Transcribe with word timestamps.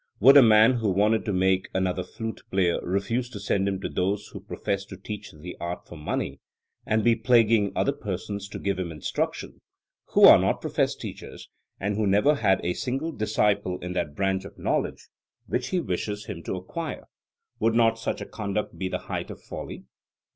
Would 0.19 0.35
a 0.35 0.41
man 0.41 0.77
who 0.79 0.89
wanted 0.89 1.25
to 1.25 1.31
make 1.31 1.69
another 1.75 2.01
a 2.01 2.05
flute 2.05 2.41
player 2.49 2.79
refuse 2.81 3.29
to 3.29 3.39
send 3.39 3.67
him 3.67 3.79
to 3.81 3.87
those 3.87 4.29
who 4.29 4.39
profess 4.39 4.83
to 4.85 4.97
teach 4.97 5.31
the 5.31 5.55
art 5.59 5.85
for 5.87 5.95
money, 5.95 6.39
and 6.87 7.03
be 7.03 7.15
plaguing 7.15 7.71
other 7.75 7.91
persons 7.91 8.49
to 8.49 8.57
give 8.57 8.79
him 8.79 8.91
instruction, 8.91 9.61
who 10.13 10.23
are 10.23 10.39
not 10.39 10.59
professed 10.59 10.99
teachers 11.01 11.49
and 11.79 11.97
who 11.97 12.07
never 12.07 12.33
had 12.33 12.59
a 12.65 12.73
single 12.73 13.11
disciple 13.11 13.77
in 13.81 13.93
that 13.93 14.15
branch 14.15 14.43
of 14.43 14.57
knowledge 14.57 15.07
which 15.45 15.67
he 15.67 15.79
wishes 15.79 16.25
him 16.25 16.41
to 16.45 16.55
acquire 16.55 17.03
would 17.59 17.75
not 17.75 17.99
such 17.99 18.27
conduct 18.31 18.79
be 18.79 18.89
the 18.89 18.97
height 19.05 19.29
of 19.29 19.39
folly? 19.39 19.85